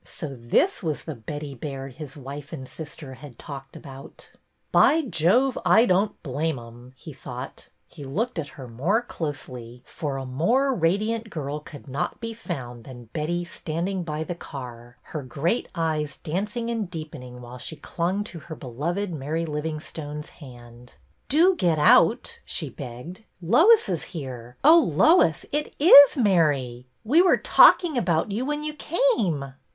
[0.03, 4.31] So this was the Betty Baird his wife and sister had talked about!
[4.71, 7.67] By Jove, I don't blame 'em!" he thought.
[7.87, 11.59] He looked at her more closely, for a more 122 BETTY BAIRD'S VENTURES radiant girl
[11.59, 16.89] could not be found than Betty standing by the car, her great eyes dancing and
[16.89, 20.95] deepening while she clung to her beloved Mary Livingstone's hand.''
[21.29, 23.23] Do get out," she begged.
[23.39, 24.57] Lois is here.
[24.63, 26.87] Oh, Lois, it is Mary.
[27.03, 29.53] We were talking about you when you came."